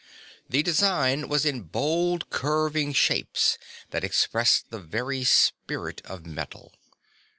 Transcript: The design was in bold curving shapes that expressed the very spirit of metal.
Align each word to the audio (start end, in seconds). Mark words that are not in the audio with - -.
The 0.49 0.63
design 0.63 1.27
was 1.29 1.45
in 1.45 1.61
bold 1.61 2.31
curving 2.31 2.91
shapes 2.91 3.59
that 3.91 4.03
expressed 4.03 4.71
the 4.71 4.79
very 4.79 5.23
spirit 5.23 6.01
of 6.05 6.25
metal. 6.25 6.73